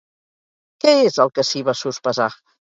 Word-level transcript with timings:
Què 0.85 0.95
és 1.11 1.21
el 1.27 1.33
que 1.37 1.47
sí 1.53 1.63
va 1.71 1.79
sospesar? 1.85 2.31